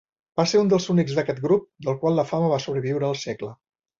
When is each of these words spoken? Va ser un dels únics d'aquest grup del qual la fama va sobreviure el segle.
Va 0.39 0.43
ser 0.51 0.61
un 0.61 0.71
dels 0.71 0.87
únics 0.93 1.17
d'aquest 1.19 1.41
grup 1.43 1.67
del 1.87 1.99
qual 2.03 2.17
la 2.21 2.27
fama 2.31 2.49
va 2.53 2.61
sobreviure 2.65 3.13
el 3.13 3.21
segle. 3.27 3.53